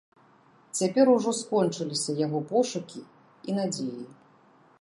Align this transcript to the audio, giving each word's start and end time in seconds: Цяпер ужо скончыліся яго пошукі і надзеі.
Цяпер 0.79 1.05
ужо 1.15 1.33
скончыліся 1.41 2.11
яго 2.25 2.39
пошукі 2.55 2.99
і 3.51 3.59
надзеі. 3.63 4.03